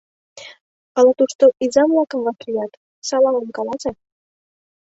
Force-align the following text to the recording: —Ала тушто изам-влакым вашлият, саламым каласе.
—Ала 0.97 1.11
тушто 1.19 1.45
изам-влакым 1.65 2.19
вашлият, 2.25 2.71
саламым 3.07 3.47
каласе. 3.55 3.91